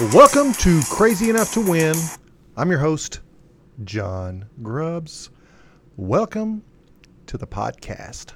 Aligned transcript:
Welcome 0.00 0.54
to 0.54 0.80
Crazy 0.88 1.28
Enough 1.28 1.52
to 1.52 1.60
Win. 1.60 1.94
I'm 2.56 2.70
your 2.70 2.78
host, 2.78 3.20
John 3.84 4.46
Grubbs. 4.62 5.28
Welcome 5.98 6.64
to 7.26 7.36
the 7.36 7.46
podcast. 7.46 8.32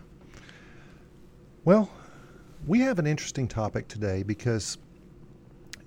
Well, 1.64 1.90
we 2.66 2.80
have 2.80 2.98
an 2.98 3.06
interesting 3.06 3.48
topic 3.48 3.88
today 3.88 4.22
because 4.22 4.76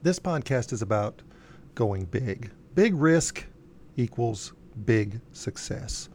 this 0.01 0.17
podcast 0.17 0.73
is 0.73 0.81
about 0.81 1.21
going 1.75 2.05
big. 2.05 2.49
Big 2.73 2.95
risk 2.95 3.45
equals 3.97 4.53
big 4.83 5.21
success. 5.31 6.09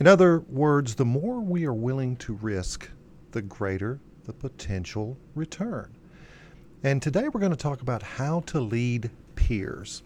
In 0.00 0.08
other 0.08 0.40
words, 0.40 0.96
the 0.96 1.04
more 1.04 1.38
we 1.38 1.64
are 1.64 1.72
willing 1.72 2.16
to 2.16 2.34
risk, 2.34 2.90
the 3.30 3.42
greater 3.42 4.00
the 4.24 4.32
potential 4.32 5.16
return. 5.36 5.96
And 6.82 7.02
today 7.02 7.28
we're 7.28 7.40
going 7.40 7.52
to 7.52 7.58
talk 7.58 7.82
about 7.82 8.02
how 8.02 8.40
to 8.46 8.58
lead 8.58 9.10
peers. 9.34 10.02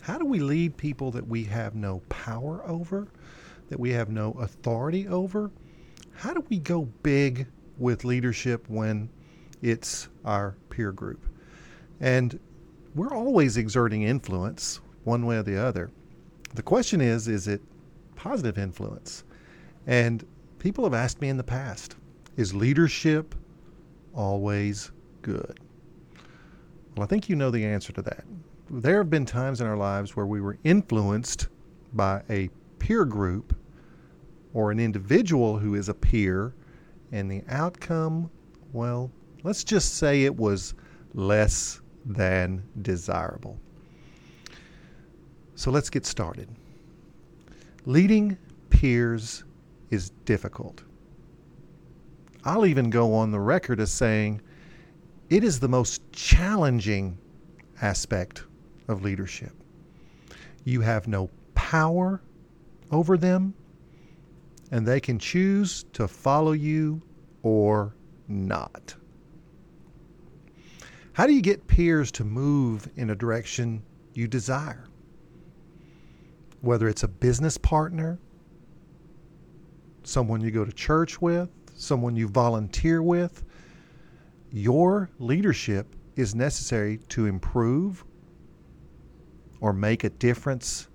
How 0.00 0.18
do 0.18 0.24
we 0.24 0.40
lead 0.40 0.76
people 0.76 1.12
that 1.12 1.24
we 1.24 1.44
have 1.44 1.76
no 1.76 2.00
power 2.08 2.66
over, 2.66 3.06
that 3.68 3.78
we 3.78 3.90
have 3.92 4.08
no 4.08 4.32
authority 4.32 5.06
over? 5.06 5.52
How 6.14 6.34
do 6.34 6.44
we 6.48 6.58
go 6.58 6.86
big 7.04 7.46
with 7.78 8.04
leadership 8.04 8.68
when 8.68 9.08
it's 9.62 10.08
our 10.24 10.56
peer 10.68 10.90
group? 10.90 11.24
And 12.00 12.40
we're 12.96 13.14
always 13.14 13.56
exerting 13.56 14.02
influence 14.02 14.80
one 15.04 15.26
way 15.26 15.36
or 15.36 15.44
the 15.44 15.62
other. 15.62 15.92
The 16.56 16.62
question 16.62 17.00
is 17.00 17.28
is 17.28 17.46
it 17.46 17.62
positive 18.16 18.58
influence? 18.58 19.22
And 19.86 20.26
people 20.58 20.82
have 20.82 20.94
asked 20.94 21.20
me 21.20 21.28
in 21.28 21.36
the 21.36 21.44
past 21.44 21.94
is 22.36 22.52
leadership 22.52 23.36
always 24.12 24.90
good? 25.22 25.60
Well, 26.96 27.04
I 27.04 27.06
think 27.06 27.28
you 27.28 27.36
know 27.36 27.50
the 27.50 27.64
answer 27.64 27.92
to 27.92 28.02
that. 28.02 28.24
There 28.70 28.96
have 28.98 29.10
been 29.10 29.26
times 29.26 29.60
in 29.60 29.66
our 29.66 29.76
lives 29.76 30.16
where 30.16 30.26
we 30.26 30.40
were 30.40 30.58
influenced 30.64 31.48
by 31.92 32.22
a 32.30 32.48
peer 32.78 33.04
group 33.04 33.54
or 34.54 34.70
an 34.70 34.80
individual 34.80 35.58
who 35.58 35.74
is 35.74 35.90
a 35.90 35.94
peer, 35.94 36.54
and 37.12 37.30
the 37.30 37.42
outcome, 37.48 38.30
well, 38.72 39.10
let's 39.42 39.62
just 39.62 39.96
say 39.96 40.24
it 40.24 40.34
was 40.34 40.74
less 41.12 41.82
than 42.06 42.62
desirable. 42.80 43.58
So 45.54 45.70
let's 45.70 45.90
get 45.90 46.06
started. 46.06 46.48
Leading 47.84 48.38
peers 48.70 49.44
is 49.90 50.10
difficult. 50.24 50.82
I'll 52.44 52.64
even 52.64 52.88
go 52.88 53.12
on 53.12 53.30
the 53.30 53.40
record 53.40 53.80
as 53.80 53.92
saying 53.92 54.40
it 55.28 55.42
is 55.42 55.58
the 55.58 55.68
most 55.68 56.00
challenging 56.12 57.18
aspect 57.82 58.44
of 58.88 59.02
leadership. 59.02 59.52
You 60.64 60.80
have 60.80 61.08
no 61.08 61.30
power 61.54 62.22
over 62.90 63.16
them, 63.16 63.54
and 64.70 64.86
they 64.86 65.00
can 65.00 65.18
choose 65.18 65.84
to 65.92 66.06
follow 66.06 66.52
you 66.52 67.02
or 67.42 67.94
not. 68.28 68.94
How 71.12 71.26
do 71.26 71.32
you 71.32 71.40
get 71.40 71.66
peers 71.66 72.12
to 72.12 72.24
move 72.24 72.88
in 72.96 73.10
a 73.10 73.14
direction 73.14 73.82
you 74.12 74.28
desire? 74.28 74.84
Whether 76.60 76.88
it's 76.88 77.04
a 77.04 77.08
business 77.08 77.56
partner, 77.56 78.18
someone 80.02 80.40
you 80.40 80.50
go 80.50 80.64
to 80.64 80.72
church 80.72 81.20
with, 81.20 81.48
someone 81.74 82.16
you 82.16 82.28
volunteer 82.28 83.02
with, 83.02 83.44
your 84.50 85.10
leadership 85.18 85.94
is 86.16 86.34
necessary 86.34 86.98
to 87.08 87.26
improve 87.26 88.04
or 89.60 89.72
make 89.72 90.04
a 90.04 90.10
difference 90.10 90.88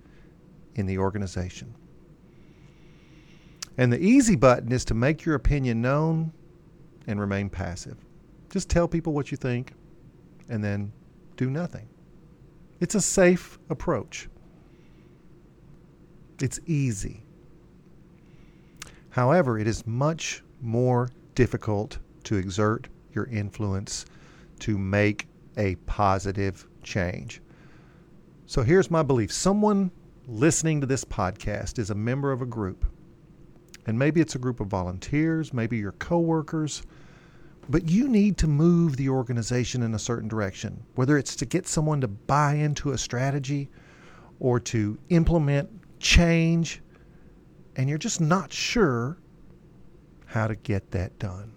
in 0.76 0.86
the 0.86 0.98
organization. 0.98 1.74
And 3.78 3.92
the 3.92 4.00
easy 4.00 4.36
button 4.36 4.72
is 4.72 4.86
to 4.86 4.94
make 4.94 5.26
your 5.26 5.36
opinion 5.36 5.82
known 5.82 6.32
and 7.08 7.20
remain 7.20 7.50
passive. 7.50 7.98
Just 8.50 8.70
tell 8.70 8.88
people 8.88 9.14
what 9.14 9.32
you 9.32 9.38
think 9.38 9.74
and 10.50 10.64
then 10.64 10.92
do 11.38 11.50
nothing. 11.50 11.88
It's 12.80 12.96
a 12.96 13.02
safe 13.02 13.60
approach. 13.70 14.28
It's 16.40 16.60
easy. 16.66 17.24
However, 19.12 19.60
it 19.60 19.68
is 19.68 19.86
much 19.86 20.44
more 20.62 21.10
difficult 21.36 22.00
to 22.24 22.36
exert 22.36 22.88
your 23.14 23.26
influence 23.26 24.06
to 24.60 24.78
make 24.78 25.28
a 25.58 25.76
positive 25.86 26.68
change. 26.84 27.42
So 28.46 28.64
here's 28.64 28.92
my 28.92 29.04
belief 29.04 29.32
someone 29.32 29.92
listening 30.28 30.82
to 30.82 30.88
this 30.88 31.04
podcast 31.04 31.80
is 31.80 31.90
a 31.90 31.96
member 31.96 32.32
of 32.32 32.42
a 32.42 32.46
group. 32.46 32.86
And 33.88 33.98
maybe 33.98 34.22
it's 34.22 34.36
a 34.36 34.40
group 34.40 34.60
of 34.60 34.68
volunteers, 34.68 35.54
maybe 35.54 35.78
your 35.78 35.94
coworkers, 35.94 36.84
but 37.70 37.90
you 37.90 38.08
need 38.08 38.38
to 38.38 38.48
move 38.48 38.98
the 38.98 39.10
organization 39.10 39.84
in 39.84 39.96
a 39.96 40.00
certain 40.00 40.28
direction, 40.28 40.84
whether 40.96 41.18
it's 41.18 41.36
to 41.38 41.46
get 41.46 41.68
someone 41.68 42.02
to 42.02 42.08
buy 42.08 42.54
into 42.54 42.92
a 42.92 42.98
strategy 42.98 43.70
or 44.40 44.60
to 44.60 44.98
implement 45.10 45.70
change, 46.00 46.82
and 47.76 47.88
you're 47.88 47.98
just 47.98 48.22
not 48.22 48.52
sure 48.52 49.18
how 50.26 50.48
to 50.48 50.56
get 50.56 50.92
that 50.92 51.18
done. 51.20 51.52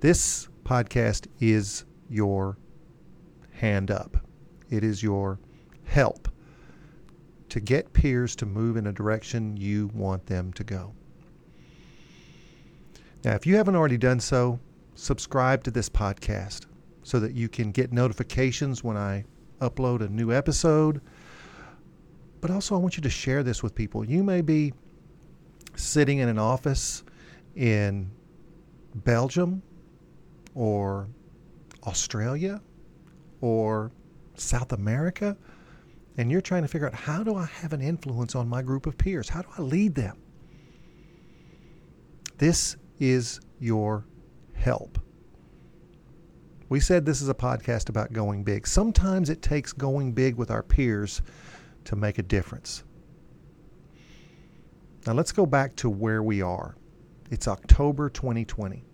This 0.00 0.48
podcast 0.64 1.26
is 1.40 1.84
your 2.08 2.56
hand 3.52 3.90
up, 3.90 4.16
it 4.70 4.82
is 4.82 5.02
your 5.02 5.38
help 5.84 6.26
to 7.50 7.60
get 7.60 7.92
peers 7.92 8.34
to 8.36 8.46
move 8.46 8.78
in 8.78 8.86
a 8.86 8.92
direction 8.94 9.58
you 9.58 9.90
want 9.92 10.24
them 10.24 10.54
to 10.54 10.64
go. 10.64 10.94
Now, 13.24 13.34
if 13.34 13.46
you 13.46 13.56
haven't 13.56 13.76
already 13.76 13.98
done 13.98 14.20
so, 14.20 14.58
subscribe 14.94 15.62
to 15.64 15.70
this 15.70 15.90
podcast 15.90 16.64
so 17.02 17.20
that 17.20 17.34
you 17.34 17.50
can 17.50 17.70
get 17.70 17.92
notifications 17.92 18.82
when 18.82 18.96
I 18.96 19.26
upload 19.60 20.00
a 20.00 20.08
new 20.08 20.32
episode. 20.32 21.02
But 22.40 22.50
also, 22.50 22.74
I 22.74 22.78
want 22.78 22.96
you 22.96 23.02
to 23.02 23.10
share 23.10 23.42
this 23.42 23.62
with 23.62 23.74
people. 23.74 24.02
You 24.02 24.24
may 24.24 24.40
be 24.40 24.72
sitting 25.74 26.20
in 26.20 26.30
an 26.30 26.38
office 26.38 27.04
in 27.54 28.10
Belgium 28.94 29.62
or 30.54 31.08
Australia 31.84 32.60
or 33.40 33.90
South 34.34 34.72
America, 34.72 35.36
and 36.16 36.30
you're 36.30 36.40
trying 36.40 36.62
to 36.62 36.68
figure 36.68 36.86
out 36.86 36.94
how 36.94 37.22
do 37.22 37.36
I 37.36 37.46
have 37.46 37.72
an 37.72 37.80
influence 37.80 38.34
on 38.34 38.48
my 38.48 38.62
group 38.62 38.86
of 38.86 38.98
peers? 38.98 39.28
How 39.28 39.42
do 39.42 39.48
I 39.56 39.62
lead 39.62 39.94
them? 39.94 40.20
This 42.38 42.76
is 42.98 43.40
your 43.58 44.06
help. 44.54 44.98
We 46.68 46.80
said 46.80 47.04
this 47.04 47.20
is 47.20 47.28
a 47.28 47.34
podcast 47.34 47.88
about 47.88 48.12
going 48.12 48.44
big. 48.44 48.66
Sometimes 48.66 49.28
it 49.28 49.42
takes 49.42 49.72
going 49.72 50.12
big 50.12 50.36
with 50.36 50.50
our 50.50 50.62
peers 50.62 51.20
to 51.84 51.96
make 51.96 52.18
a 52.18 52.22
difference. 52.22 52.84
Now 55.06 55.14
let's 55.14 55.32
go 55.32 55.46
back 55.46 55.74
to 55.76 55.90
where 55.90 56.22
we 56.22 56.42
are. 56.42 56.76
It's 57.30 57.48
October 57.48 58.08
2020. 58.08 58.84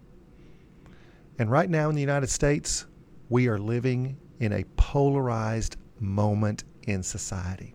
And 1.39 1.51
right 1.51 1.69
now 1.69 1.89
in 1.89 1.95
the 1.95 2.01
United 2.01 2.31
States, 2.31 2.87
we 3.29 3.49
are 3.49 3.59
living 3.59 4.17
in 4.41 4.53
a 4.53 4.65
polarized 4.77 5.77
moment 6.01 6.65
in 6.85 7.03
society. 7.03 7.75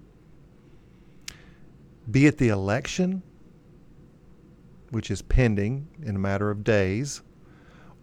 Be 2.09 2.25
it 2.25 2.37
the 2.37 2.49
election, 2.49 3.21
which 4.89 5.11
is 5.11 5.21
pending 5.21 5.87
in 6.03 6.15
a 6.15 6.19
matter 6.19 6.49
of 6.49 6.63
days, 6.63 7.21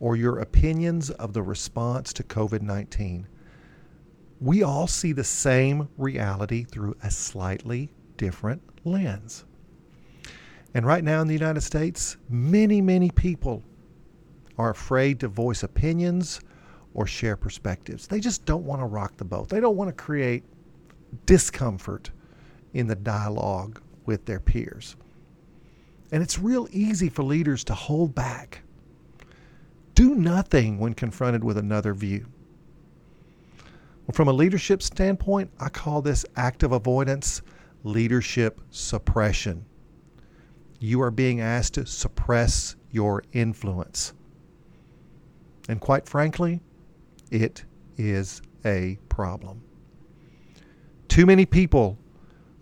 or 0.01 0.15
your 0.17 0.39
opinions 0.39 1.11
of 1.11 1.33
the 1.33 1.43
response 1.43 2.13
to 2.13 2.23
COVID 2.23 2.63
19, 2.63 3.27
we 4.41 4.63
all 4.63 4.87
see 4.87 5.13
the 5.13 5.25
same 5.25 5.89
reality 5.97 6.63
through 6.63 6.97
a 7.03 7.11
slightly 7.11 7.91
different 8.17 8.63
lens. 8.85 9.45
And 10.75 10.87
right 10.87 11.03
now 11.03 11.21
in 11.21 11.27
the 11.27 11.35
United 11.35 11.63
States, 11.63 12.17
many, 12.29 12.81
many 12.81 13.11
people 13.11 13.65
are 14.59 14.71
afraid 14.71 15.21
to 15.21 15.29
voice 15.29 15.63
opinions 15.63 16.41
or 16.95 17.07
share 17.07 17.37
perspectives. 17.37 18.07
They 18.07 18.21
just 18.21 18.45
don't 18.45 18.65
want 18.65 18.83
to 18.83 18.87
rock 18.87 19.17
the 19.17 19.25
boat. 19.25 19.49
They 19.49 19.61
don't 19.61 19.77
want 19.77 19.89
to 19.89 20.03
create 20.03 20.45
discomfort 21.27 22.11
in 22.75 22.87
the 22.87 22.97
dialogue 22.97 23.81
with 24.05 24.25
their 24.25 24.41
peers. 24.41 24.97
And 26.11 26.23
it's 26.23 26.39
real 26.39 26.67
easy 26.71 27.09
for 27.09 27.23
leaders 27.23 27.65
to 27.65 27.75
hold 27.75 28.15
back. 28.15 28.63
Do 29.95 30.15
nothing 30.15 30.79
when 30.79 30.95
confronted 30.95 31.45
with 31.45 31.59
another 31.59 31.95
view. 31.95 32.27
Well, 34.07 34.15
from 34.15 34.29
a 34.29 34.33
leadership 34.33 34.83
standpoint, 34.83 35.51
I 35.61 35.69
call 35.69 36.01
this 36.01 36.25
active 36.37 36.73
avoidance 36.73 37.43
leadership 37.85 38.61
suppression. 38.71 39.65
You 40.81 41.03
are 41.03 41.11
being 41.11 41.41
asked 41.41 41.75
to 41.75 41.87
suppress 41.87 42.77
your 42.91 43.23
influence. 43.33 44.15
And 45.69 45.81
quite 45.81 46.09
frankly, 46.09 46.61
it 47.31 47.65
is 47.97 48.41
a 48.65 48.99
problem. 49.09 49.63
Too 51.09 51.27
many 51.27 51.47
people 51.47 51.99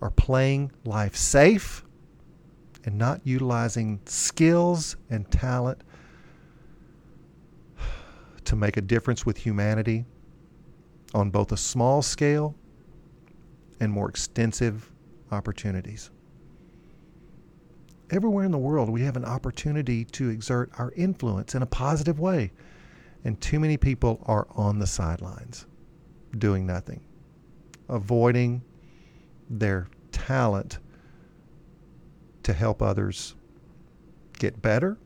are 0.02 0.10
playing 0.10 0.72
life 0.84 1.16
safe 1.16 1.84
and 2.84 2.98
not 2.98 3.20
utilizing 3.24 4.00
skills 4.04 4.96
and 5.08 5.30
talent 5.30 5.82
to 8.44 8.56
make 8.56 8.76
a 8.76 8.80
difference 8.80 9.26
with 9.26 9.38
humanity 9.38 10.04
on 11.14 11.30
both 11.30 11.52
a 11.52 11.56
small 11.56 12.02
scale 12.02 12.54
and 13.80 13.92
more 13.92 14.08
extensive 14.08 14.90
opportunities. 15.30 16.10
Everywhere 18.10 18.44
in 18.44 18.52
the 18.52 18.58
world, 18.58 18.88
we 18.88 19.02
have 19.02 19.16
an 19.16 19.24
opportunity 19.24 20.04
to 20.04 20.28
exert 20.28 20.70
our 20.78 20.92
influence 20.92 21.54
in 21.54 21.62
a 21.62 21.66
positive 21.66 22.20
way. 22.20 22.52
And 23.26 23.40
too 23.40 23.58
many 23.58 23.76
people 23.76 24.22
are 24.26 24.46
on 24.52 24.78
the 24.78 24.86
sidelines, 24.86 25.66
doing 26.38 26.64
nothing, 26.64 27.00
avoiding 27.88 28.62
their 29.50 29.88
talent 30.12 30.78
to 32.44 32.52
help 32.52 32.80
others 32.82 33.34
get 34.38 34.62
better, 34.62 34.96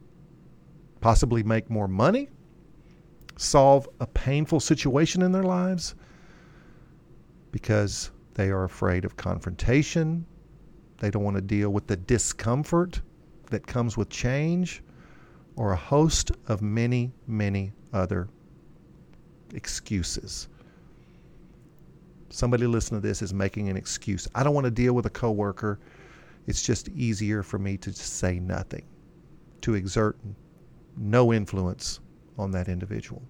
possibly 1.00 1.42
make 1.42 1.70
more 1.70 1.88
money, 1.88 2.28
solve 3.38 3.88
a 4.00 4.06
painful 4.06 4.60
situation 4.60 5.22
in 5.22 5.32
their 5.32 5.44
lives 5.44 5.94
because 7.52 8.10
they 8.34 8.50
are 8.50 8.64
afraid 8.64 9.06
of 9.06 9.16
confrontation. 9.16 10.26
They 10.98 11.10
don't 11.10 11.24
want 11.24 11.36
to 11.36 11.40
deal 11.40 11.70
with 11.70 11.86
the 11.86 11.96
discomfort 11.96 13.00
that 13.46 13.66
comes 13.66 13.96
with 13.96 14.10
change 14.10 14.82
or 15.60 15.72
a 15.72 15.76
host 15.76 16.32
of 16.48 16.62
many, 16.62 17.12
many 17.26 17.70
other 17.92 18.30
excuses. 19.52 20.48
Somebody 22.30 22.66
listening 22.66 23.02
to 23.02 23.06
this 23.06 23.20
is 23.20 23.34
making 23.34 23.68
an 23.68 23.76
excuse. 23.76 24.26
I 24.34 24.42
don't 24.42 24.54
want 24.54 24.64
to 24.64 24.70
deal 24.70 24.94
with 24.94 25.04
a 25.04 25.10
coworker 25.10 25.78
it's 26.46 26.62
just 26.62 26.88
easier 26.88 27.42
for 27.42 27.58
me 27.58 27.76
to 27.76 27.92
say 27.92 28.40
nothing, 28.40 28.86
to 29.60 29.74
exert 29.74 30.16
no 30.96 31.30
influence 31.30 32.00
on 32.38 32.52
that 32.52 32.66
individual. 32.66 33.20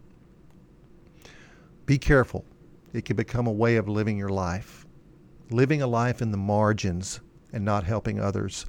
Be 1.84 1.98
careful. 1.98 2.44
It 2.92 3.04
can 3.04 3.16
become 3.16 3.48
a 3.48 3.52
way 3.52 3.74
of 3.74 3.88
living 3.88 4.16
your 4.16 4.28
life. 4.28 4.86
Living 5.50 5.82
a 5.82 5.86
life 5.88 6.22
in 6.22 6.30
the 6.30 6.38
margins 6.38 7.18
and 7.52 7.64
not 7.64 7.82
helping 7.82 8.20
others, 8.20 8.66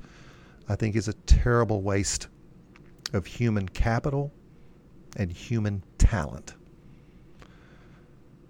I 0.68 0.76
think, 0.76 0.96
is 0.96 1.08
a 1.08 1.14
terrible 1.14 1.84
waste 1.84 2.28
of 3.14 3.26
human 3.26 3.68
capital 3.70 4.32
and 5.18 5.32
human 5.32 5.84
talent. 5.98 6.56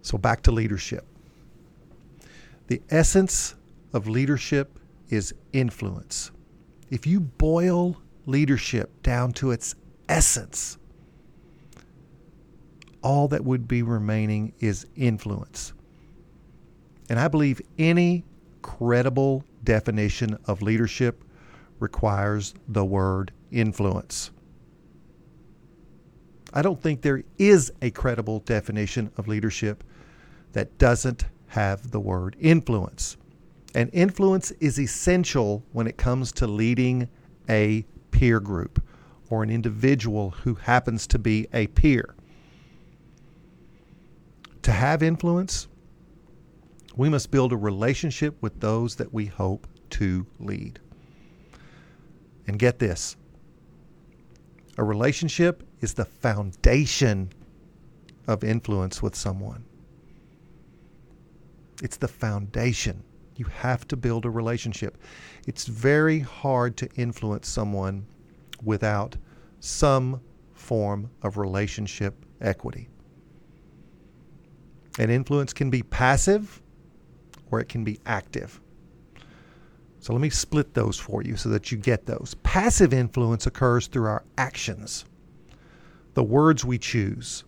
So, 0.02 0.18
back 0.18 0.42
to 0.44 0.52
leadership. 0.52 1.06
The 2.68 2.82
essence 2.90 3.56
of 3.94 4.08
leadership 4.08 4.80
is 5.10 5.34
influence. 5.54 6.32
If 6.90 7.06
you 7.06 7.20
boil 7.20 8.02
leadership 8.26 9.02
down 9.04 9.34
to 9.34 9.52
its 9.52 9.76
essence, 10.08 10.78
all 13.02 13.28
that 13.30 13.44
would 13.44 13.68
be 13.68 13.82
remaining 13.82 14.54
is 14.60 14.86
influence. 14.96 15.74
And 17.10 17.20
I 17.20 17.28
believe 17.28 17.62
any 17.78 18.24
credible 18.62 19.44
definition 19.64 20.38
of 20.46 20.62
leadership 20.62 21.24
requires 21.80 22.54
the 22.68 22.86
word 22.86 23.32
influence. 23.52 24.32
I 26.54 26.62
don't 26.62 26.82
think 26.82 27.02
there 27.02 27.24
is 27.38 27.72
a 27.82 27.92
credible 27.92 28.40
definition 28.40 29.12
of 29.18 29.28
leadership 29.28 29.84
that 30.54 30.78
doesn't 30.78 31.26
have 31.48 31.92
the 31.92 32.00
word 32.00 32.36
influence. 32.40 33.18
And 33.74 33.90
influence 33.94 34.52
is 34.52 34.80
essential 34.80 35.64
when 35.72 35.88
it 35.88 35.98
comes 35.98 36.32
to 36.34 36.48
leading 36.48 37.08
a 37.50 37.86
peer 38.12 38.40
group 38.40 38.84
or 39.30 39.44
an 39.44 39.50
individual 39.50 40.32
who 40.32 40.56
happens 40.56 41.08
to 41.08 41.20
be 41.20 41.48
a 41.54 41.68
peer. 41.68 42.16
To 44.64 44.72
have 44.72 45.02
influence, 45.02 45.68
we 46.96 47.10
must 47.10 47.32
build 47.32 47.54
a 47.54 47.58
relationship 47.58 48.36
with 48.42 48.60
those 48.60 48.96
that 48.98 49.14
we 49.14 49.26
hope 49.26 49.68
to 49.92 50.28
lead. 50.40 50.80
And 52.48 52.60
get 52.60 52.80
this 52.80 53.16
a 54.82 54.84
relationship 54.84 55.62
is 55.82 55.94
the 55.94 56.06
foundation 56.06 57.32
of 58.26 58.44
influence 58.44 59.00
with 59.00 59.16
someone. 59.16 59.64
It's 61.84 61.98
the 61.98 62.08
foundation. 62.08 63.04
You 63.36 63.46
have 63.46 63.88
to 63.90 63.96
build 63.96 64.26
a 64.26 64.32
relationship. 64.32 64.98
It's 65.46 65.68
very 65.68 66.20
hard 66.20 66.78
to 66.78 66.90
influence 66.96 67.48
someone 67.48 68.08
without 68.64 69.16
some 69.60 70.20
form 70.56 71.12
of 71.22 71.38
relationship 71.38 72.26
equity. 72.42 72.90
And 74.98 75.12
influence 75.12 75.54
can 75.54 75.70
be 75.70 75.84
passive 75.84 76.60
or 77.52 77.60
it 77.60 77.70
can 77.70 77.84
be 77.84 78.00
active. 78.08 78.60
So 80.02 80.14
let 80.14 80.22
me 80.22 80.30
split 80.30 80.74
those 80.74 81.00
for 81.00 81.22
you 81.22 81.38
so 81.38 81.50
that 81.50 81.72
you 81.72 81.78
get 81.78 82.06
those. 82.06 82.36
Passive 82.44 82.94
influence 82.94 83.46
occurs 83.48 83.88
through 83.88 84.08
our 84.08 84.26
actions, 84.38 85.06
the 86.16 86.24
words 86.24 86.66
we 86.66 86.78
choose, 86.78 87.44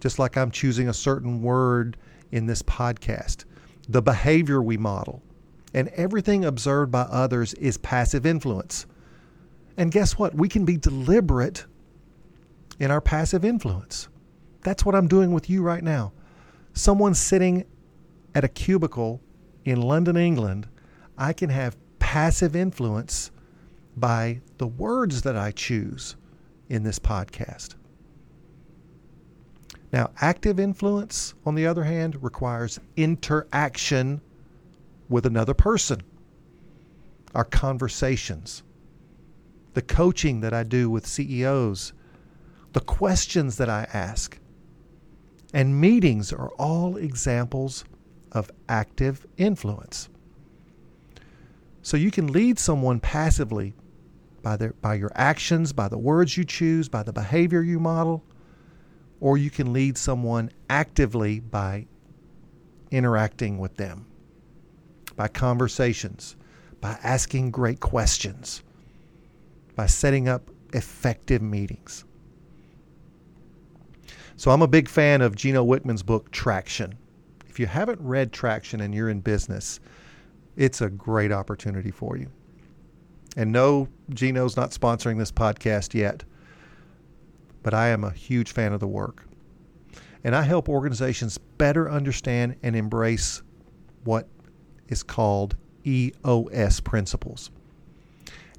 just 0.00 0.18
like 0.18 0.36
I'm 0.36 0.50
choosing 0.50 0.88
a 0.88 0.94
certain 0.94 1.40
word 1.40 1.96
in 2.32 2.46
this 2.46 2.62
podcast 2.62 3.44
the 3.88 4.02
behavior 4.02 4.60
we 4.60 4.76
model, 4.76 5.22
and 5.72 5.88
everything 5.88 6.44
observed 6.44 6.92
by 6.92 7.02
others 7.02 7.54
is 7.54 7.78
passive 7.78 8.26
influence. 8.26 8.86
And 9.76 9.90
guess 9.90 10.18
what? 10.18 10.34
We 10.34 10.48
can 10.48 10.64
be 10.64 10.76
deliberate 10.76 11.64
in 12.78 12.90
our 12.90 13.00
passive 13.00 13.44
influence. 13.44 14.08
That's 14.62 14.84
what 14.84 14.94
I'm 14.94 15.08
doing 15.08 15.32
with 15.32 15.48
you 15.48 15.62
right 15.62 15.82
now. 15.82 16.12
Someone 16.74 17.14
sitting 17.14 17.64
at 18.34 18.44
a 18.44 18.48
cubicle 18.48 19.22
in 19.64 19.80
London, 19.80 20.16
England, 20.16 20.68
I 21.18 21.32
can 21.32 21.50
have 21.50 21.76
passive 21.98 22.54
influence 22.54 23.32
by 23.96 24.40
the 24.58 24.68
words 24.68 25.22
that 25.22 25.36
I 25.36 25.50
choose 25.50 26.14
in 26.68 26.84
this 26.84 27.00
podcast. 27.00 27.74
Now, 29.92 30.10
active 30.20 30.60
influence, 30.60 31.34
on 31.44 31.56
the 31.56 31.66
other 31.66 31.82
hand, 31.82 32.22
requires 32.22 32.78
interaction 32.96 34.20
with 35.08 35.26
another 35.26 35.54
person. 35.54 36.02
Our 37.34 37.44
conversations, 37.44 38.62
the 39.74 39.82
coaching 39.82 40.40
that 40.40 40.54
I 40.54 40.62
do 40.62 40.88
with 40.88 41.06
CEOs, 41.06 41.94
the 42.74 42.80
questions 42.80 43.56
that 43.56 43.68
I 43.68 43.88
ask, 43.92 44.38
and 45.52 45.80
meetings 45.80 46.32
are 46.32 46.50
all 46.58 46.96
examples 46.96 47.84
of 48.30 48.50
active 48.68 49.26
influence. 49.36 50.10
So 51.82 51.96
you 51.96 52.10
can 52.10 52.26
lead 52.28 52.58
someone 52.58 53.00
passively 53.00 53.74
by, 54.42 54.56
their, 54.56 54.72
by 54.74 54.94
your 54.94 55.12
actions, 55.14 55.72
by 55.72 55.88
the 55.88 55.98
words 55.98 56.36
you 56.36 56.44
choose, 56.44 56.88
by 56.88 57.02
the 57.02 57.12
behavior 57.12 57.62
you 57.62 57.78
model 57.78 58.24
or 59.20 59.36
you 59.36 59.50
can 59.50 59.72
lead 59.72 59.98
someone 59.98 60.50
actively 60.70 61.40
by 61.40 61.86
interacting 62.90 63.58
with 63.58 63.76
them, 63.76 64.06
by 65.16 65.28
conversations, 65.28 66.36
by 66.80 66.96
asking 67.02 67.50
great 67.50 67.80
questions, 67.80 68.62
by 69.74 69.86
setting 69.86 70.28
up 70.28 70.50
effective 70.72 71.42
meetings. 71.42 72.04
So 74.36 74.52
I'm 74.52 74.62
a 74.62 74.68
big 74.68 74.88
fan 74.88 75.20
of 75.20 75.34
Gino 75.34 75.64
Wickman's 75.64 76.04
book, 76.04 76.30
Traction. 76.30 76.94
If 77.48 77.58
you 77.58 77.66
haven't 77.66 78.00
read 78.00 78.32
Traction 78.32 78.80
and 78.80 78.94
you're 78.94 79.08
in 79.08 79.20
business, 79.20 79.80
it's 80.58 80.82
a 80.82 80.90
great 80.90 81.32
opportunity 81.32 81.90
for 81.90 82.18
you. 82.18 82.30
And 83.38 83.50
no, 83.50 83.88
Gino's 84.10 84.58
not 84.58 84.72
sponsoring 84.72 85.16
this 85.16 85.32
podcast 85.32 85.94
yet 85.94 86.24
but 87.62 87.74
I 87.74 87.88
am 87.88 88.04
a 88.04 88.10
huge 88.10 88.52
fan 88.52 88.72
of 88.72 88.80
the 88.80 88.86
work. 88.86 89.26
And 90.24 90.34
I 90.34 90.42
help 90.42 90.68
organizations 90.68 91.36
better 91.36 91.90
understand 91.90 92.56
and 92.62 92.74
embrace 92.74 93.42
what 94.04 94.26
is 94.88 95.02
called 95.02 95.56
EOS 95.84 96.80
principles. 96.80 97.50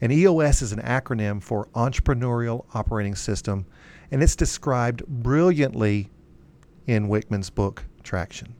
And 0.01 0.11
EOS 0.11 0.61
is 0.61 0.71
an 0.71 0.81
acronym 0.81 1.41
for 1.41 1.67
Entrepreneurial 1.75 2.65
Operating 2.73 3.15
System, 3.15 3.65
and 4.11 4.23
it's 4.23 4.35
described 4.35 5.05
brilliantly 5.07 6.09
in 6.87 7.09
Wickman's 7.09 7.49
book, 7.49 7.83
Traction. 8.03 8.55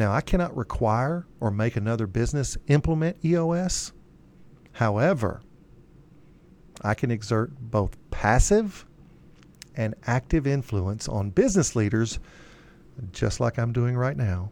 Now, 0.00 0.14
I 0.14 0.22
cannot 0.22 0.56
require 0.56 1.26
or 1.40 1.50
make 1.50 1.76
another 1.76 2.06
business 2.06 2.56
implement 2.68 3.22
EOS. 3.22 3.92
However, 4.72 5.42
I 6.80 6.94
can 6.94 7.10
exert 7.10 7.52
both 7.60 7.98
passive 8.10 8.86
and 9.76 9.94
active 10.06 10.46
influence 10.46 11.06
on 11.06 11.28
business 11.28 11.76
leaders 11.76 12.18
just 13.12 13.40
like 13.40 13.58
I'm 13.58 13.74
doing 13.74 13.94
right 13.94 14.16
now, 14.16 14.50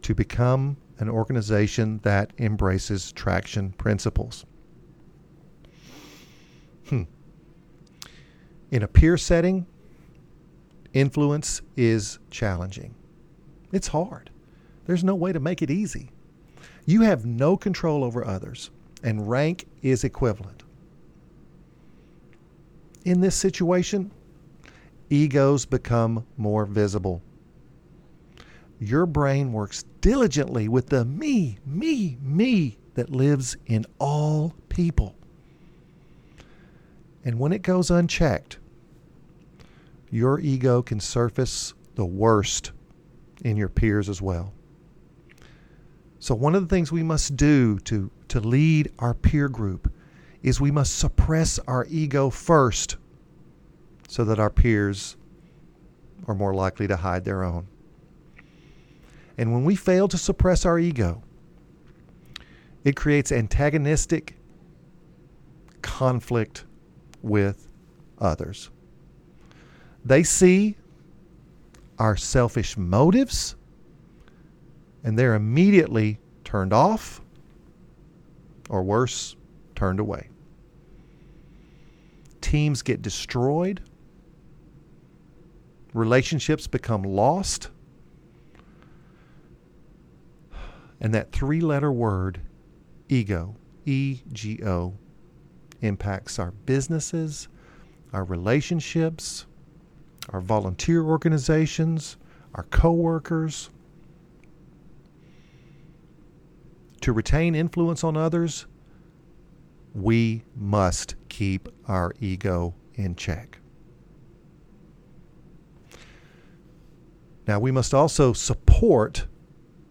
to 0.00 0.14
become 0.14 0.78
an 0.98 1.10
organization 1.10 2.00
that 2.02 2.32
embraces 2.38 3.12
traction 3.12 3.72
principles. 3.72 4.46
Hmm. 6.88 7.02
In 8.70 8.82
a 8.82 8.88
peer 8.88 9.18
setting, 9.18 9.66
influence 10.94 11.60
is 11.76 12.18
challenging. 12.30 12.94
It's 13.70 13.88
hard. 13.88 14.30
There's 14.86 15.04
no 15.04 15.14
way 15.14 15.32
to 15.32 15.40
make 15.40 15.62
it 15.62 15.70
easy. 15.70 16.10
You 16.86 17.02
have 17.02 17.24
no 17.24 17.56
control 17.56 18.04
over 18.04 18.24
others, 18.24 18.70
and 19.02 19.28
rank 19.28 19.66
is 19.82 20.04
equivalent. 20.04 20.62
In 23.04 23.20
this 23.20 23.34
situation, 23.34 24.10
egos 25.10 25.66
become 25.66 26.26
more 26.36 26.66
visible. 26.66 27.22
Your 28.80 29.06
brain 29.06 29.52
works 29.52 29.84
diligently 30.00 30.68
with 30.68 30.88
the 30.88 31.04
me, 31.04 31.58
me, 31.64 32.18
me 32.20 32.78
that 32.94 33.10
lives 33.10 33.56
in 33.66 33.86
all 33.98 34.54
people. 34.68 35.14
And 37.24 37.38
when 37.38 37.52
it 37.52 37.62
goes 37.62 37.90
unchecked, 37.90 38.58
your 40.10 40.38
ego 40.40 40.82
can 40.82 41.00
surface 41.00 41.72
the 41.94 42.04
worst 42.04 42.72
in 43.44 43.56
your 43.56 43.68
peers 43.68 44.08
as 44.08 44.20
well. 44.20 44.52
So, 46.24 46.34
one 46.34 46.54
of 46.54 46.62
the 46.62 46.74
things 46.74 46.90
we 46.90 47.02
must 47.02 47.36
do 47.36 47.78
to, 47.80 48.10
to 48.28 48.40
lead 48.40 48.90
our 48.98 49.12
peer 49.12 49.46
group 49.46 49.92
is 50.42 50.58
we 50.58 50.70
must 50.70 50.98
suppress 50.98 51.58
our 51.68 51.86
ego 51.90 52.30
first 52.30 52.96
so 54.08 54.24
that 54.24 54.38
our 54.38 54.48
peers 54.48 55.18
are 56.26 56.34
more 56.34 56.54
likely 56.54 56.88
to 56.88 56.96
hide 56.96 57.26
their 57.26 57.44
own. 57.44 57.66
And 59.36 59.52
when 59.52 59.66
we 59.66 59.76
fail 59.76 60.08
to 60.08 60.16
suppress 60.16 60.64
our 60.64 60.78
ego, 60.78 61.22
it 62.84 62.96
creates 62.96 63.30
antagonistic 63.30 64.34
conflict 65.82 66.64
with 67.20 67.68
others. 68.18 68.70
They 70.06 70.22
see 70.22 70.76
our 71.98 72.16
selfish 72.16 72.78
motives 72.78 73.56
and 75.04 75.18
they're 75.18 75.34
immediately 75.34 76.18
turned 76.42 76.72
off 76.72 77.20
or 78.70 78.82
worse, 78.82 79.36
turned 79.74 80.00
away. 80.00 80.28
Teams 82.40 82.82
get 82.82 83.02
destroyed, 83.02 83.80
relationships 85.92 86.66
become 86.66 87.02
lost, 87.02 87.70
and 91.00 91.12
that 91.12 91.32
three 91.32 91.60
letter 91.60 91.92
word, 91.92 92.40
ego, 93.08 93.56
E 93.84 94.20
G 94.32 94.60
O, 94.64 94.94
impacts 95.82 96.38
our 96.38 96.52
businesses, 96.64 97.48
our 98.14 98.24
relationships, 98.24 99.44
our 100.30 100.40
volunteer 100.40 101.02
organizations, 101.02 102.16
our 102.54 102.62
coworkers, 102.64 103.68
to 107.04 107.12
retain 107.12 107.54
influence 107.54 108.02
on 108.02 108.16
others, 108.16 108.64
we 109.92 110.42
must 110.56 111.14
keep 111.28 111.68
our 111.86 112.14
ego 112.18 112.74
in 112.94 113.14
check. 113.14 113.58
Now, 117.46 117.60
we 117.60 117.70
must 117.70 117.92
also 117.92 118.32
support 118.32 119.26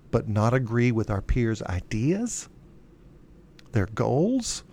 but 0.09 0.27
not 0.27 0.55
agree 0.55 0.91
with 0.91 1.11
our 1.11 1.21
peers' 1.21 1.61
ideas, 1.61 2.49
their 3.73 3.85
goals, 3.85 4.63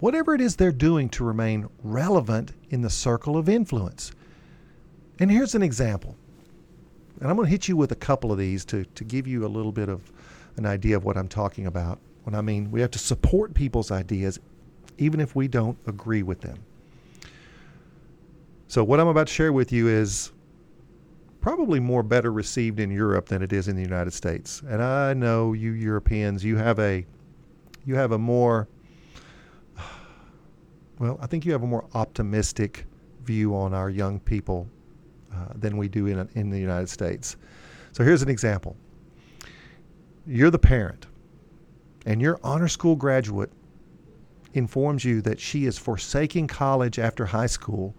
whatever 0.00 0.34
it 0.34 0.40
is 0.40 0.56
they're 0.56 0.72
doing 0.72 1.08
to 1.10 1.22
remain 1.22 1.68
relevant 1.84 2.50
in 2.70 2.82
the 2.82 2.90
circle 2.90 3.36
of 3.36 3.48
influence. 3.48 4.10
And 5.20 5.30
here's 5.30 5.54
an 5.54 5.62
example. 5.62 6.16
And 7.20 7.30
I'm 7.30 7.36
going 7.36 7.46
to 7.46 7.52
hit 7.52 7.68
you 7.68 7.76
with 7.76 7.92
a 7.92 7.96
couple 7.96 8.32
of 8.32 8.38
these 8.38 8.64
to, 8.64 8.84
to 8.84 9.04
give 9.04 9.28
you 9.28 9.46
a 9.46 9.48
little 9.48 9.70
bit 9.70 9.88
of 9.88 10.10
an 10.56 10.66
idea 10.66 10.96
of 10.96 11.04
what 11.04 11.16
I'm 11.16 11.28
talking 11.28 11.66
about 11.66 11.98
when 12.24 12.34
I 12.34 12.40
mean 12.40 12.70
we 12.70 12.80
have 12.80 12.90
to 12.92 12.98
support 12.98 13.54
people's 13.54 13.90
ideas 13.90 14.38
even 14.98 15.20
if 15.20 15.34
we 15.34 15.48
don't 15.48 15.78
agree 15.86 16.22
with 16.22 16.40
them. 16.40 16.58
So, 18.68 18.82
what 18.82 19.00
I'm 19.00 19.08
about 19.08 19.26
to 19.26 19.32
share 19.32 19.52
with 19.52 19.72
you 19.72 19.88
is 19.88 20.32
probably 21.40 21.78
more 21.78 22.02
better 22.02 22.32
received 22.32 22.80
in 22.80 22.90
Europe 22.90 23.26
than 23.26 23.42
it 23.42 23.52
is 23.52 23.68
in 23.68 23.76
the 23.76 23.82
United 23.82 24.12
States. 24.12 24.62
And 24.66 24.82
I 24.82 25.12
know 25.12 25.52
you 25.52 25.72
Europeans, 25.72 26.44
you 26.44 26.56
have 26.56 26.78
a 26.78 27.04
you 27.84 27.94
have 27.96 28.12
a 28.12 28.18
more 28.18 28.68
well, 30.98 31.18
I 31.20 31.26
think 31.26 31.44
you 31.44 31.52
have 31.52 31.62
a 31.62 31.66
more 31.66 31.86
optimistic 31.94 32.86
view 33.24 33.54
on 33.54 33.74
our 33.74 33.90
young 33.90 34.20
people 34.20 34.68
uh, 35.32 35.48
than 35.54 35.76
we 35.76 35.88
do 35.88 36.06
in 36.06 36.28
in 36.34 36.50
the 36.50 36.58
United 36.58 36.88
States. 36.88 37.36
So 37.92 38.02
here's 38.02 38.22
an 38.22 38.28
example 38.28 38.76
you're 40.26 40.50
the 40.50 40.58
parent, 40.58 41.06
and 42.06 42.20
your 42.20 42.38
honor 42.42 42.68
school 42.68 42.96
graduate 42.96 43.50
informs 44.54 45.04
you 45.04 45.20
that 45.22 45.40
she 45.40 45.66
is 45.66 45.78
forsaking 45.78 46.46
college 46.46 46.98
after 46.98 47.26
high 47.26 47.46
school 47.46 47.94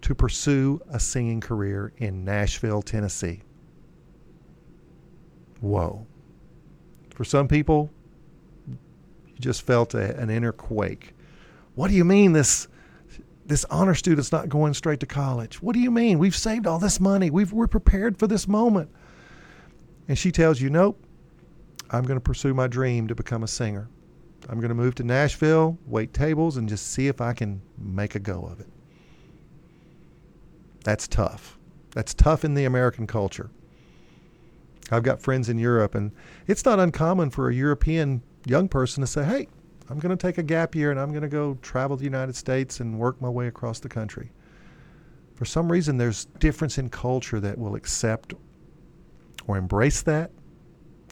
to 0.00 0.14
pursue 0.14 0.80
a 0.90 0.98
singing 0.98 1.40
career 1.40 1.92
in 1.98 2.24
Nashville, 2.24 2.82
Tennessee. 2.82 3.42
Whoa. 5.60 6.06
For 7.14 7.24
some 7.24 7.48
people, 7.48 7.90
you 8.68 8.78
just 9.40 9.62
felt 9.62 9.94
a, 9.94 10.16
an 10.18 10.30
inner 10.30 10.52
quake. 10.52 11.14
What 11.74 11.88
do 11.88 11.94
you 11.94 12.04
mean 12.04 12.32
this 12.32 12.68
this 13.44 13.64
honor 13.66 13.94
student's 13.94 14.30
not 14.30 14.50
going 14.50 14.74
straight 14.74 15.00
to 15.00 15.06
college? 15.06 15.62
What 15.62 15.72
do 15.72 15.80
you 15.80 15.90
mean? 15.90 16.18
We've 16.18 16.36
saved 16.36 16.66
all 16.66 16.78
this 16.78 17.00
money. 17.00 17.30
We've, 17.30 17.50
we're 17.50 17.66
prepared 17.66 18.18
for 18.18 18.26
this 18.26 18.46
moment. 18.46 18.90
And 20.06 20.18
she 20.18 20.30
tells 20.30 20.60
you, 20.60 20.68
nope, 20.68 21.02
I'm 21.90 22.04
going 22.04 22.16
to 22.16 22.22
pursue 22.22 22.54
my 22.54 22.66
dream 22.66 23.08
to 23.08 23.14
become 23.14 23.42
a 23.42 23.48
singer. 23.48 23.88
I'm 24.48 24.60
going 24.60 24.68
to 24.68 24.74
move 24.74 24.94
to 24.96 25.04
Nashville, 25.04 25.78
wait 25.86 26.12
tables, 26.12 26.56
and 26.56 26.68
just 26.68 26.92
see 26.92 27.08
if 27.08 27.20
I 27.20 27.32
can 27.32 27.60
make 27.78 28.14
a 28.14 28.18
go 28.18 28.44
of 28.44 28.60
it. 28.60 28.68
That's 30.84 31.08
tough. 31.08 31.58
That's 31.92 32.14
tough 32.14 32.44
in 32.44 32.54
the 32.54 32.64
American 32.64 33.06
culture. 33.06 33.50
I've 34.90 35.02
got 35.02 35.20
friends 35.20 35.48
in 35.48 35.58
Europe, 35.58 35.94
and 35.94 36.12
it's 36.46 36.64
not 36.64 36.78
uncommon 36.78 37.30
for 37.30 37.48
a 37.48 37.54
European 37.54 38.22
young 38.46 38.68
person 38.68 39.00
to 39.02 39.06
say, 39.06 39.24
Hey, 39.24 39.48
I'm 39.90 39.98
going 39.98 40.16
to 40.16 40.26
take 40.26 40.38
a 40.38 40.42
gap 40.42 40.74
year 40.74 40.90
and 40.90 41.00
I'm 41.00 41.10
going 41.10 41.22
to 41.22 41.28
go 41.28 41.58
travel 41.62 41.96
the 41.96 42.04
United 42.04 42.36
States 42.36 42.80
and 42.80 42.98
work 42.98 43.20
my 43.22 43.28
way 43.28 43.46
across 43.46 43.80
the 43.80 43.88
country. 43.88 44.30
For 45.34 45.44
some 45.44 45.70
reason, 45.70 45.96
there's 45.96 46.26
difference 46.40 46.78
in 46.78 46.90
culture 46.90 47.40
that 47.40 47.56
will 47.56 47.74
accept 47.74 48.34
or 49.46 49.56
embrace 49.56 50.02
that 50.02 50.30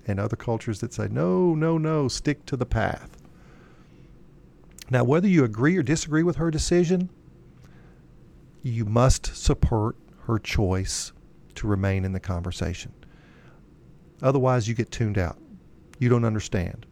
and 0.06 0.20
other 0.20 0.36
cultures 0.36 0.80
that 0.80 0.94
say, 0.94 1.08
no, 1.10 1.54
no, 1.54 1.76
no, 1.76 2.08
stick 2.08 2.46
to 2.46 2.56
the 2.56 2.64
path. 2.66 3.10
Now, 4.88 5.02
whether 5.02 5.26
you 5.26 5.44
agree 5.44 5.76
or 5.76 5.82
disagree 5.82 6.22
with 6.22 6.36
her 6.36 6.50
decision, 6.50 7.10
you 8.62 8.84
must 8.84 9.36
support 9.36 9.96
her 10.26 10.38
choice 10.38 11.12
to 11.56 11.66
remain 11.66 12.04
in 12.04 12.12
the 12.12 12.20
conversation. 12.20 12.92
Otherwise, 14.22 14.68
you 14.68 14.74
get 14.74 14.90
tuned 14.90 15.18
out. 15.18 15.38
You 15.98 16.08
don't 16.08 16.24
understand. 16.24 16.86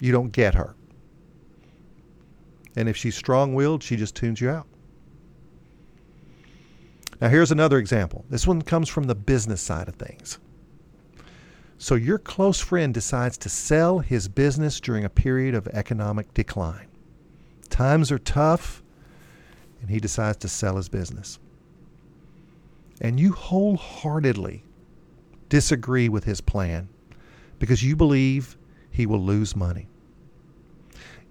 You 0.00 0.12
don't 0.12 0.30
get 0.30 0.54
her. 0.54 0.76
And 2.76 2.88
if 2.88 2.96
she's 2.96 3.16
strong 3.16 3.54
willed, 3.54 3.82
she 3.82 3.96
just 3.96 4.14
tunes 4.14 4.40
you 4.40 4.48
out. 4.48 4.66
Now, 7.20 7.28
here's 7.28 7.50
another 7.50 7.78
example. 7.78 8.24
This 8.30 8.46
one 8.46 8.62
comes 8.62 8.88
from 8.88 9.04
the 9.04 9.14
business 9.14 9.60
side 9.60 9.88
of 9.88 9.96
things. 9.96 10.38
So 11.80 11.94
your 11.94 12.18
close 12.18 12.60
friend 12.60 12.92
decides 12.92 13.38
to 13.38 13.48
sell 13.48 14.00
his 14.00 14.28
business 14.28 14.80
during 14.80 15.06
a 15.06 15.08
period 15.08 15.54
of 15.54 15.66
economic 15.68 16.34
decline. 16.34 16.88
Times 17.70 18.12
are 18.12 18.18
tough, 18.18 18.82
and 19.80 19.88
he 19.88 19.98
decides 19.98 20.36
to 20.40 20.48
sell 20.48 20.76
his 20.76 20.90
business. 20.90 21.38
And 23.00 23.18
you 23.18 23.32
wholeheartedly 23.32 24.62
disagree 25.48 26.10
with 26.10 26.24
his 26.24 26.42
plan 26.42 26.90
because 27.58 27.82
you 27.82 27.96
believe 27.96 28.58
he 28.90 29.06
will 29.06 29.22
lose 29.22 29.56
money. 29.56 29.88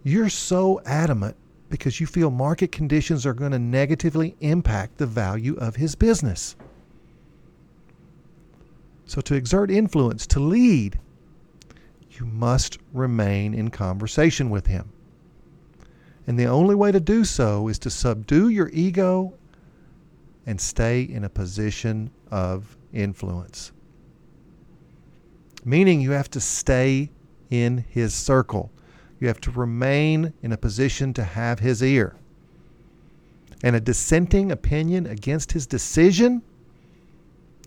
You're 0.01 0.29
so 0.29 0.81
adamant 0.83 1.37
because 1.69 1.99
you 1.99 2.07
feel 2.07 2.31
market 2.31 2.71
conditions 2.71 3.23
are 3.23 3.35
going 3.35 3.51
to 3.51 3.59
negatively 3.59 4.35
impact 4.39 4.97
the 4.97 5.05
value 5.05 5.53
of 5.57 5.75
his 5.75 5.93
business. 5.93 6.55
So, 9.09 9.21
to 9.21 9.33
exert 9.33 9.71
influence, 9.71 10.27
to 10.27 10.39
lead, 10.39 10.99
you 12.11 12.27
must 12.27 12.77
remain 12.93 13.55
in 13.55 13.71
conversation 13.71 14.51
with 14.51 14.67
him. 14.67 14.91
And 16.27 16.37
the 16.37 16.45
only 16.45 16.75
way 16.75 16.91
to 16.91 16.99
do 16.99 17.25
so 17.25 17.69
is 17.69 17.79
to 17.79 17.89
subdue 17.89 18.49
your 18.49 18.69
ego 18.71 19.33
and 20.45 20.61
stay 20.61 21.01
in 21.01 21.23
a 21.23 21.29
position 21.29 22.11
of 22.29 22.77
influence. 22.93 23.71
Meaning 25.65 26.01
you 26.01 26.11
have 26.11 26.29
to 26.29 26.39
stay 26.39 27.09
in 27.49 27.79
his 27.89 28.13
circle. 28.13 28.71
You 29.19 29.27
have 29.27 29.41
to 29.41 29.49
remain 29.49 30.33
in 30.43 30.51
a 30.51 30.57
position 30.57 31.15
to 31.15 31.23
have 31.23 31.57
his 31.57 31.81
ear. 31.81 32.15
And 33.63 33.75
a 33.75 33.79
dissenting 33.81 34.51
opinion 34.51 35.07
against 35.07 35.53
his 35.53 35.65
decision 35.65 36.43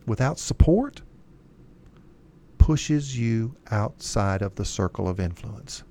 without 0.06 0.38
support 0.38 1.02
pushes 2.62 3.18
you 3.18 3.56
outside 3.72 4.40
of 4.40 4.54
the 4.54 4.64
circle 4.64 5.08
of 5.08 5.18
influence. 5.18 5.82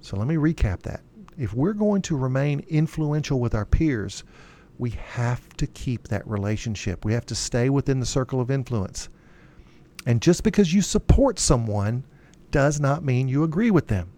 So 0.00 0.16
let 0.16 0.26
me 0.26 0.34
recap 0.34 0.82
that. 0.82 1.00
If 1.38 1.54
we're 1.54 1.74
going 1.74 2.02
to 2.02 2.16
remain 2.16 2.58
influential 2.68 3.38
with 3.38 3.54
our 3.54 3.64
peers, 3.64 4.24
we 4.78 4.90
have 4.90 5.48
to 5.58 5.68
keep 5.68 6.08
that 6.08 6.26
relationship. 6.26 7.04
We 7.04 7.12
have 7.12 7.24
to 7.26 7.36
stay 7.36 7.70
within 7.70 8.00
the 8.00 8.06
circle 8.06 8.40
of 8.40 8.50
influence. 8.50 9.10
And 10.06 10.20
just 10.20 10.42
because 10.42 10.74
you 10.74 10.82
support 10.82 11.38
someone 11.38 12.02
does 12.50 12.80
not 12.80 13.04
mean 13.04 13.28
you 13.28 13.44
agree 13.44 13.70
with 13.70 13.86
them. 13.86 14.10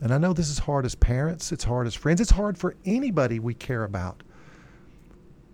And 0.00 0.14
I 0.14 0.18
know 0.18 0.32
this 0.32 0.48
is 0.48 0.60
hard 0.60 0.84
as 0.84 0.94
parents, 0.94 1.50
it's 1.50 1.64
hard 1.64 1.88
as 1.88 1.94
friends, 1.96 2.20
it's 2.20 2.30
hard 2.30 2.56
for 2.56 2.76
anybody 2.84 3.40
we 3.40 3.54
care 3.54 3.82
about 3.82 4.22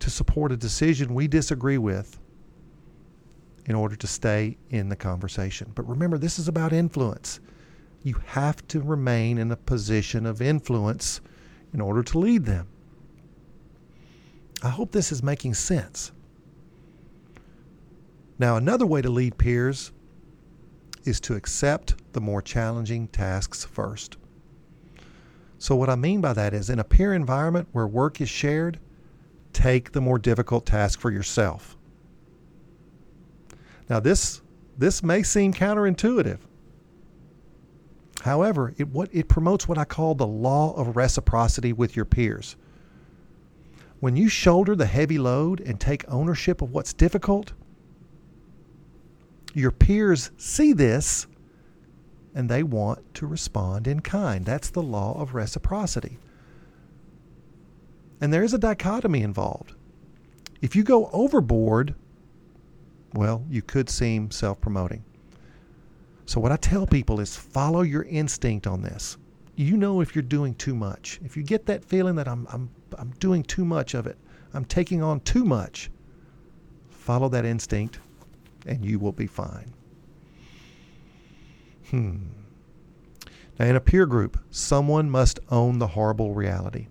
to 0.00 0.10
support 0.10 0.52
a 0.52 0.56
decision 0.58 1.14
we 1.14 1.26
disagree 1.26 1.78
with 1.78 2.20
in 3.66 3.74
order 3.74 3.96
to 3.96 4.06
stay 4.06 4.56
in 4.70 4.88
the 4.88 4.96
conversation. 4.96 5.72
But 5.74 5.88
remember, 5.88 6.18
this 6.18 6.38
is 6.38 6.48
about 6.48 6.72
influence. 6.72 7.40
You 8.02 8.14
have 8.26 8.66
to 8.68 8.80
remain 8.80 9.38
in 9.38 9.50
a 9.50 9.56
position 9.56 10.26
of 10.26 10.42
influence 10.42 11.20
in 11.72 11.80
order 11.80 12.02
to 12.02 12.18
lead 12.18 12.44
them. 12.44 12.68
I 14.62 14.68
hope 14.68 14.92
this 14.92 15.12
is 15.12 15.22
making 15.22 15.54
sense. 15.54 16.12
Now, 18.38 18.56
another 18.56 18.86
way 18.86 19.00
to 19.00 19.10
lead 19.10 19.38
peers 19.38 19.92
is 21.04 21.20
to 21.20 21.34
accept 21.34 21.94
the 22.12 22.20
more 22.20 22.42
challenging 22.42 23.08
tasks 23.08 23.64
first. 23.64 24.16
So, 25.58 25.76
what 25.76 25.88
I 25.88 25.96
mean 25.96 26.20
by 26.20 26.32
that 26.32 26.52
is 26.52 26.68
in 26.68 26.78
a 26.78 26.84
peer 26.84 27.14
environment 27.14 27.68
where 27.72 27.86
work 27.86 28.20
is 28.20 28.28
shared, 28.28 28.78
take 29.52 29.92
the 29.92 30.00
more 30.00 30.18
difficult 30.18 30.66
task 30.66 30.98
for 30.98 31.10
yourself. 31.10 31.76
Now, 33.88 34.00
this, 34.00 34.40
this 34.78 35.02
may 35.02 35.22
seem 35.22 35.52
counterintuitive. 35.52 36.38
However, 38.22 38.72
it, 38.78 38.88
what, 38.88 39.10
it 39.12 39.28
promotes 39.28 39.68
what 39.68 39.76
I 39.76 39.84
call 39.84 40.14
the 40.14 40.26
law 40.26 40.74
of 40.74 40.96
reciprocity 40.96 41.72
with 41.72 41.94
your 41.94 42.06
peers. 42.06 42.56
When 44.00 44.16
you 44.16 44.28
shoulder 44.28 44.74
the 44.74 44.86
heavy 44.86 45.18
load 45.18 45.60
and 45.60 45.78
take 45.78 46.04
ownership 46.08 46.62
of 46.62 46.70
what's 46.72 46.92
difficult, 46.92 47.52
your 49.52 49.70
peers 49.70 50.30
see 50.36 50.72
this 50.72 51.26
and 52.34 52.48
they 52.48 52.62
want 52.62 53.14
to 53.14 53.26
respond 53.26 53.86
in 53.86 54.00
kind. 54.00 54.44
That's 54.44 54.70
the 54.70 54.82
law 54.82 55.20
of 55.20 55.34
reciprocity. 55.34 56.18
And 58.20 58.32
there 58.32 58.42
is 58.42 58.54
a 58.54 58.58
dichotomy 58.58 59.22
involved. 59.22 59.74
If 60.60 60.74
you 60.74 60.82
go 60.82 61.10
overboard, 61.12 61.94
well, 63.14 63.44
you 63.48 63.62
could 63.62 63.88
seem 63.88 64.30
self 64.30 64.60
promoting. 64.60 65.04
So, 66.26 66.40
what 66.40 66.52
I 66.52 66.56
tell 66.56 66.86
people 66.86 67.20
is 67.20 67.36
follow 67.36 67.82
your 67.82 68.02
instinct 68.04 68.66
on 68.66 68.82
this. 68.82 69.16
You 69.56 69.76
know 69.76 70.00
if 70.00 70.14
you're 70.14 70.22
doing 70.22 70.54
too 70.54 70.74
much. 70.74 71.20
If 71.24 71.36
you 71.36 71.42
get 71.42 71.66
that 71.66 71.84
feeling 71.84 72.16
that 72.16 72.28
I'm, 72.28 72.46
I'm, 72.50 72.70
I'm 72.98 73.10
doing 73.20 73.42
too 73.42 73.64
much 73.64 73.94
of 73.94 74.06
it, 74.06 74.18
I'm 74.52 74.64
taking 74.64 75.02
on 75.02 75.20
too 75.20 75.44
much, 75.44 75.90
follow 76.90 77.28
that 77.28 77.44
instinct 77.44 78.00
and 78.66 78.84
you 78.84 78.98
will 78.98 79.12
be 79.12 79.26
fine. 79.26 79.72
Hmm. 81.90 82.16
Now, 83.58 83.66
in 83.66 83.76
a 83.76 83.80
peer 83.80 84.06
group, 84.06 84.38
someone 84.50 85.10
must 85.10 85.38
own 85.50 85.78
the 85.78 85.86
horrible 85.86 86.34
reality. 86.34 86.88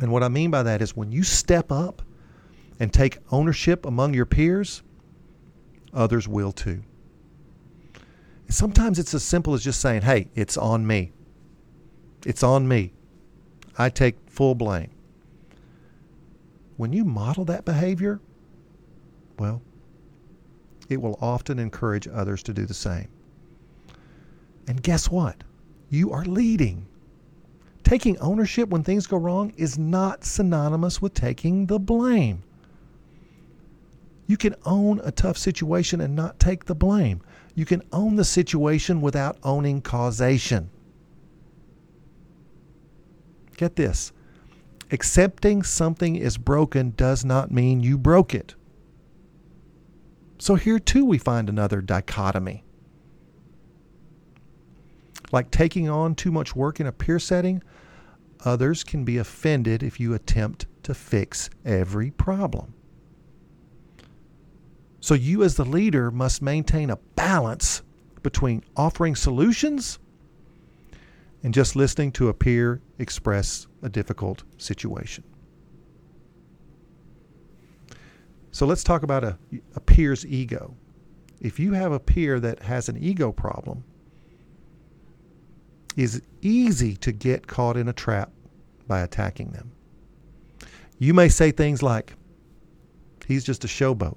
And 0.00 0.12
what 0.12 0.22
I 0.22 0.28
mean 0.28 0.50
by 0.50 0.62
that 0.62 0.82
is 0.82 0.96
when 0.96 1.12
you 1.12 1.22
step 1.22 1.70
up 1.70 2.02
and 2.78 2.92
take 2.92 3.18
ownership 3.30 3.86
among 3.86 4.14
your 4.14 4.26
peers, 4.26 4.82
others 5.92 6.28
will 6.28 6.52
too. 6.52 6.82
Sometimes 8.48 8.98
it's 8.98 9.14
as 9.14 9.22
simple 9.22 9.54
as 9.54 9.62
just 9.62 9.80
saying, 9.80 10.02
hey, 10.02 10.28
it's 10.34 10.56
on 10.56 10.86
me. 10.86 11.12
It's 12.26 12.42
on 12.42 12.66
me. 12.66 12.92
I 13.78 13.88
take 13.88 14.16
full 14.28 14.54
blame. 14.54 14.90
When 16.76 16.92
you 16.92 17.04
model 17.04 17.44
that 17.44 17.64
behavior, 17.64 18.20
well, 19.38 19.62
it 20.88 21.00
will 21.00 21.18
often 21.20 21.58
encourage 21.58 22.08
others 22.08 22.42
to 22.44 22.52
do 22.52 22.66
the 22.66 22.74
same. 22.74 23.08
And 24.66 24.82
guess 24.82 25.10
what? 25.10 25.44
You 25.88 26.12
are 26.12 26.24
leading. 26.24 26.86
Taking 27.84 28.18
ownership 28.18 28.68
when 28.68 28.82
things 28.82 29.06
go 29.06 29.16
wrong 29.16 29.52
is 29.56 29.78
not 29.78 30.24
synonymous 30.24 31.00
with 31.00 31.14
taking 31.14 31.66
the 31.66 31.78
blame. 31.78 32.42
You 34.30 34.36
can 34.36 34.54
own 34.64 35.00
a 35.02 35.10
tough 35.10 35.36
situation 35.36 36.00
and 36.00 36.14
not 36.14 36.38
take 36.38 36.66
the 36.66 36.74
blame. 36.76 37.20
You 37.56 37.64
can 37.64 37.82
own 37.92 38.14
the 38.14 38.24
situation 38.24 39.00
without 39.00 39.36
owning 39.42 39.82
causation. 39.82 40.70
Get 43.56 43.74
this 43.74 44.12
accepting 44.92 45.64
something 45.64 46.14
is 46.14 46.38
broken 46.38 46.92
does 46.96 47.24
not 47.24 47.50
mean 47.50 47.80
you 47.80 47.98
broke 47.98 48.32
it. 48.32 48.54
So 50.38 50.54
here 50.54 50.78
too 50.78 51.04
we 51.04 51.18
find 51.18 51.48
another 51.48 51.80
dichotomy. 51.80 52.62
Like 55.32 55.50
taking 55.50 55.88
on 55.88 56.14
too 56.14 56.30
much 56.30 56.54
work 56.54 56.78
in 56.78 56.86
a 56.86 56.92
peer 56.92 57.18
setting, 57.18 57.64
others 58.44 58.84
can 58.84 59.04
be 59.04 59.18
offended 59.18 59.82
if 59.82 59.98
you 59.98 60.14
attempt 60.14 60.66
to 60.84 60.94
fix 60.94 61.50
every 61.64 62.12
problem. 62.12 62.74
So 65.00 65.14
you, 65.14 65.42
as 65.42 65.56
the 65.56 65.64
leader, 65.64 66.10
must 66.10 66.42
maintain 66.42 66.90
a 66.90 66.96
balance 67.16 67.82
between 68.22 68.62
offering 68.76 69.16
solutions 69.16 69.98
and 71.42 71.54
just 71.54 71.74
listening 71.74 72.12
to 72.12 72.28
a 72.28 72.34
peer 72.34 72.82
express 72.98 73.66
a 73.82 73.88
difficult 73.88 74.42
situation. 74.58 75.24
So 78.52 78.66
let's 78.66 78.84
talk 78.84 79.02
about 79.02 79.24
a, 79.24 79.38
a 79.74 79.80
peer's 79.80 80.26
ego. 80.26 80.74
If 81.40 81.58
you 81.58 81.72
have 81.72 81.92
a 81.92 82.00
peer 82.00 82.38
that 82.40 82.60
has 82.62 82.88
an 82.88 83.02
ego 83.02 83.32
problem, 83.32 83.84
is 85.96 86.20
easy 86.42 86.96
to 86.96 87.12
get 87.12 87.46
caught 87.46 87.76
in 87.76 87.88
a 87.88 87.92
trap 87.92 88.30
by 88.86 89.00
attacking 89.00 89.52
them. 89.52 89.72
You 90.98 91.14
may 91.14 91.28
say 91.28 91.50
things 91.50 91.82
like, 91.82 92.14
he's 93.26 93.44
just 93.44 93.64
a 93.64 93.68
showboat. 93.68 94.16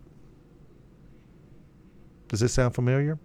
Does 2.33 2.39
this 2.39 2.53
sound 2.53 2.73
familiar? 2.73 3.19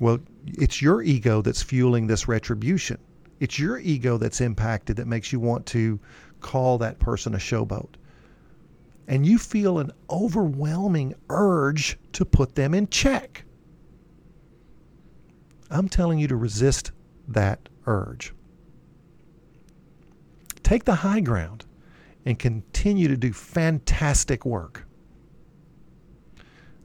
Well, 0.00 0.20
it's 0.46 0.80
your 0.80 1.02
ego 1.02 1.42
that's 1.42 1.62
fueling 1.62 2.06
this 2.06 2.26
retribution. 2.26 2.96
It's 3.40 3.58
your 3.58 3.76
ego 3.76 4.16
that's 4.16 4.40
impacted 4.40 4.96
that 4.96 5.06
makes 5.06 5.30
you 5.30 5.38
want 5.38 5.66
to 5.66 6.00
call 6.40 6.78
that 6.78 6.98
person 6.98 7.34
a 7.34 7.36
showboat 7.36 7.96
and 9.06 9.26
you 9.26 9.36
feel 9.36 9.80
an 9.80 9.92
overwhelming 10.08 11.14
urge 11.28 11.98
to 12.12 12.24
put 12.24 12.54
them 12.54 12.72
in 12.72 12.88
check. 12.88 13.44
I'm 15.70 15.90
telling 15.90 16.18
you 16.18 16.28
to 16.28 16.36
resist 16.36 16.92
that 17.28 17.68
urge. 17.84 18.32
Take 20.62 20.84
the 20.84 20.94
high 20.94 21.20
ground 21.20 21.66
and 22.24 22.38
continue 22.38 23.08
to 23.08 23.16
do 23.18 23.34
fantastic 23.34 24.46
work. 24.46 24.87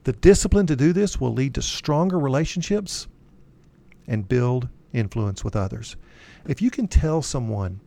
The 0.03 0.13
discipline 0.13 0.67
to 0.67 0.75
do 0.75 0.91
this 0.91 1.19
will 1.19 1.33
lead 1.33 1.55
to 1.55 1.61
stronger 1.61 2.19
relationships 2.19 3.07
and 4.07 4.27
build 4.27 4.67
influence 4.91 5.43
with 5.43 5.55
others. 5.55 5.95
If 6.45 6.61
you 6.61 6.69
can 6.69 6.87
tell 6.87 7.21
someone 7.21 7.79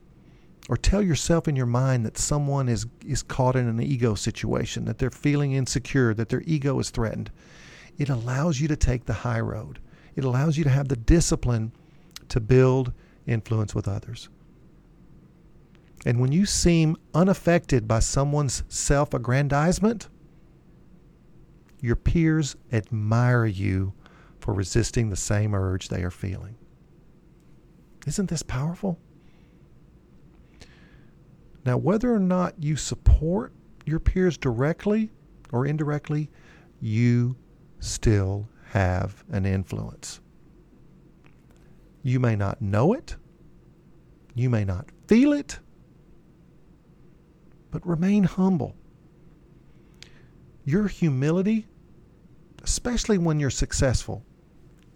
or 0.69 0.77
tell 0.77 1.03
yourself 1.03 1.47
in 1.47 1.57
your 1.57 1.67
mind 1.67 2.05
that 2.07 2.19
someone 2.19 2.69
is, 2.69 2.87
is 3.07 3.23
caught 3.23 3.55
in 3.55 3.69
an 3.69 3.81
ego 3.81 4.15
situation, 4.15 4.87
that 4.87 4.99
they're 4.99 5.11
feeling 5.11 5.53
insecure, 5.53 6.15
that 6.15 6.29
their 6.29 6.43
ego 6.47 6.79
is 6.81 6.91
threatened. 6.91 7.31
It 7.99 8.09
allows 8.09 8.61
you 8.61 8.69
to 8.69 8.77
take 8.77 9.05
the 9.05 9.13
high 9.13 9.41
road. 9.41 9.79
It 10.17 10.25
allows 10.25 10.57
you 10.57 10.65
to 10.65 10.71
have 10.71 10.89
the 10.89 10.97
discipline 10.97 11.73
to 12.29 12.41
build 12.41 12.93
influence 13.27 13.75
with 13.75 13.87
others. 13.87 14.29
And 16.05 16.21
when 16.21 16.33
you 16.33 16.47
seem 16.47 16.97
unaffected 17.15 17.87
by 17.87 18.01
someone's 18.01 18.63
self 18.69 19.13
aggrandizement, 19.13 20.09
your 21.81 21.97
peers 21.97 22.57
admire 22.73 23.47
you 23.47 23.93
for 24.41 24.55
resisting 24.55 25.09
the 25.11 25.17
same 25.17 25.55
urge 25.55 25.89
they 25.89 26.03
are 26.03 26.11
feeling. 26.11 26.57
Isn't 28.07 28.31
this 28.31 28.43
powerful? 28.43 28.99
Now, 31.65 31.77
whether 31.77 32.15
or 32.15 32.21
not 32.21 32.55
you 32.63 32.77
support 32.77 33.53
your 33.85 33.99
peers 33.99 34.39
directly 34.39 35.11
or 35.51 35.67
indirectly, 35.67 36.31
you 36.81 37.37
still 37.81 38.49
have 38.71 39.25
an 39.31 39.45
influence. 39.47 40.21
You 42.03 42.21
may 42.21 42.37
not 42.37 42.63
know 42.63 42.93
it, 42.93 43.17
you 44.35 44.49
may 44.49 44.65
not 44.65 44.87
feel 45.09 45.33
it, 45.33 45.59
but 47.73 47.85
remain 47.85 48.23
humble. 48.25 48.77
Your 50.67 50.89
humility, 50.89 51.69
especially 52.65 53.19
when 53.19 53.39
you're 53.39 53.51
successful, 53.51 54.25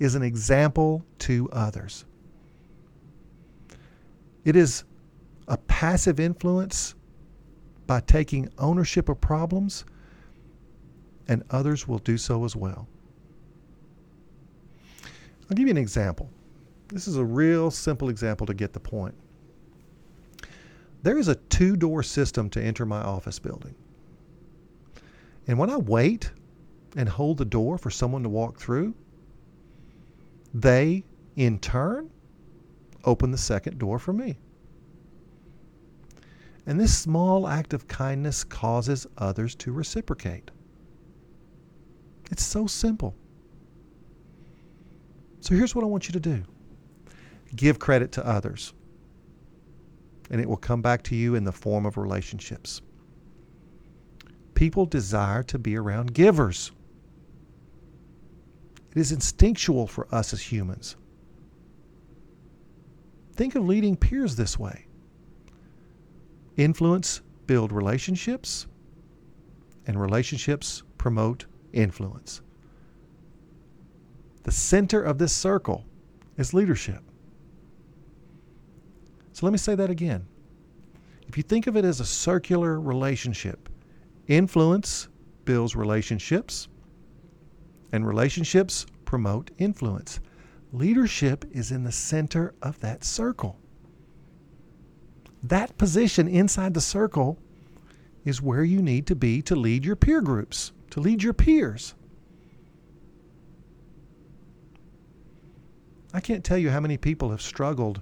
is 0.00 0.16
an 0.16 0.22
example 0.22 1.04
to 1.20 1.48
others. 1.52 2.04
It 4.44 4.56
is 4.56 4.82
a 5.46 5.56
passive 5.56 6.18
influence 6.18 6.96
by 7.86 8.00
taking 8.00 8.48
ownership 8.58 9.08
of 9.08 9.20
problems, 9.20 9.84
and 11.28 11.44
others 11.50 11.86
will 11.86 11.98
do 11.98 12.18
so 12.18 12.44
as 12.44 12.56
well. 12.56 12.88
I'll 15.04 15.54
give 15.54 15.66
you 15.66 15.72
an 15.72 15.76
example. 15.78 16.30
This 16.88 17.06
is 17.06 17.16
a 17.16 17.24
real 17.24 17.70
simple 17.70 18.08
example 18.08 18.46
to 18.46 18.54
get 18.54 18.72
the 18.72 18.80
point. 18.80 19.14
There 21.04 21.16
is 21.16 21.28
a 21.28 21.36
two 21.36 21.76
door 21.76 22.02
system 22.02 22.50
to 22.50 22.60
enter 22.60 22.84
my 22.84 23.00
office 23.00 23.38
building. 23.38 23.76
And 25.50 25.58
when 25.58 25.68
I 25.68 25.78
wait 25.78 26.30
and 26.94 27.08
hold 27.08 27.38
the 27.38 27.44
door 27.44 27.76
for 27.76 27.90
someone 27.90 28.22
to 28.22 28.28
walk 28.28 28.60
through, 28.60 28.94
they, 30.54 31.02
in 31.34 31.58
turn, 31.58 32.08
open 33.02 33.32
the 33.32 33.36
second 33.36 33.76
door 33.76 33.98
for 33.98 34.12
me. 34.12 34.38
And 36.66 36.78
this 36.78 36.96
small 36.96 37.48
act 37.48 37.74
of 37.74 37.88
kindness 37.88 38.44
causes 38.44 39.08
others 39.18 39.56
to 39.56 39.72
reciprocate. 39.72 40.52
It's 42.30 42.44
so 42.44 42.68
simple. 42.68 43.16
So 45.40 45.56
here's 45.56 45.74
what 45.74 45.82
I 45.82 45.88
want 45.88 46.06
you 46.06 46.12
to 46.12 46.20
do 46.20 46.44
give 47.56 47.80
credit 47.80 48.12
to 48.12 48.24
others, 48.24 48.72
and 50.30 50.40
it 50.40 50.48
will 50.48 50.56
come 50.56 50.80
back 50.80 51.02
to 51.02 51.16
you 51.16 51.34
in 51.34 51.42
the 51.42 51.50
form 51.50 51.86
of 51.86 51.96
relationships. 51.96 52.82
People 54.60 54.84
desire 54.84 55.42
to 55.44 55.58
be 55.58 55.74
around 55.74 56.12
givers. 56.12 56.70
It 58.90 59.00
is 59.00 59.10
instinctual 59.10 59.86
for 59.86 60.06
us 60.14 60.34
as 60.34 60.42
humans. 60.42 60.96
Think 63.32 63.54
of 63.54 63.64
leading 63.64 63.96
peers 63.96 64.36
this 64.36 64.58
way. 64.58 64.84
Influence 66.58 67.22
build 67.46 67.72
relationships, 67.72 68.66
and 69.86 69.98
relationships 69.98 70.82
promote 70.98 71.46
influence. 71.72 72.42
The 74.42 74.52
center 74.52 75.02
of 75.02 75.16
this 75.16 75.32
circle 75.34 75.86
is 76.36 76.52
leadership. 76.52 77.02
So 79.32 79.46
let 79.46 79.52
me 79.52 79.58
say 79.58 79.74
that 79.76 79.88
again. 79.88 80.26
If 81.28 81.38
you 81.38 81.44
think 81.44 81.66
of 81.66 81.78
it 81.78 81.86
as 81.86 82.00
a 82.00 82.04
circular 82.04 82.78
relationship, 82.78 83.69
influence 84.30 85.08
builds 85.44 85.74
relationships, 85.74 86.68
and 87.92 88.06
relationships 88.06 88.86
promote 89.04 89.50
influence. 89.58 90.20
Leadership 90.72 91.44
is 91.50 91.72
in 91.72 91.82
the 91.82 91.90
center 91.92 92.54
of 92.62 92.78
that 92.78 93.02
circle. 93.02 93.58
That 95.42 95.76
position 95.76 96.28
inside 96.28 96.74
the 96.74 96.80
circle 96.80 97.38
is 98.24 98.40
where 98.40 98.62
you 98.62 98.80
need 98.80 99.06
to 99.08 99.16
be 99.16 99.42
to 99.42 99.56
lead 99.56 99.84
your 99.84 99.96
peer 99.96 100.20
groups, 100.20 100.70
to 100.90 101.00
lead 101.00 101.24
your 101.24 101.32
peers. 101.32 101.94
I 106.14 106.20
can't 106.20 106.44
tell 106.44 106.58
you 106.58 106.70
how 106.70 106.80
many 106.80 106.96
people 106.96 107.30
have 107.30 107.42
struggled 107.42 108.00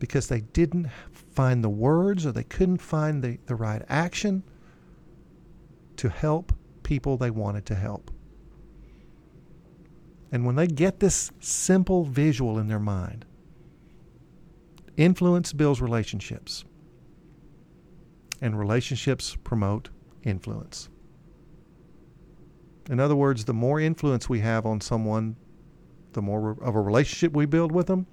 because 0.00 0.26
they 0.26 0.40
didn't 0.40 0.88
find 1.12 1.62
the 1.62 1.68
words 1.68 2.26
or 2.26 2.32
they 2.32 2.44
couldn't 2.44 2.80
find 2.80 3.22
the, 3.22 3.38
the 3.46 3.54
right 3.54 3.82
action 3.88 4.42
to 6.00 6.08
help 6.08 6.54
people 6.82 7.18
they 7.18 7.30
wanted 7.30 7.66
to 7.66 7.74
help. 7.74 8.10
And 10.32 10.46
when 10.46 10.56
they 10.56 10.66
get 10.66 10.98
this 10.98 11.30
simple 11.40 12.04
visual 12.04 12.58
in 12.58 12.68
their 12.68 12.78
mind, 12.78 13.26
influence 14.96 15.52
builds 15.52 15.82
relationships, 15.82 16.64
and 18.40 18.58
relationships 18.58 19.36
promote 19.44 19.90
influence. 20.22 20.88
In 22.88 22.98
other 22.98 23.14
words, 23.14 23.44
the 23.44 23.52
more 23.52 23.78
influence 23.78 24.26
we 24.26 24.40
have 24.40 24.64
on 24.64 24.80
someone, 24.80 25.36
the 26.14 26.22
more 26.22 26.56
of 26.62 26.76
a 26.76 26.80
relationship 26.80 27.34
we 27.34 27.44
build 27.44 27.72
with 27.72 27.88
them. 27.88 28.06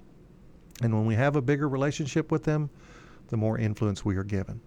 And 0.82 0.92
when 0.92 1.06
we 1.06 1.14
have 1.14 1.36
a 1.36 1.42
bigger 1.42 1.70
relationship 1.70 2.30
with 2.30 2.44
them, 2.44 2.68
the 3.28 3.38
more 3.38 3.56
influence 3.56 4.04
we 4.04 4.16
are 4.16 4.24
given. 4.24 4.60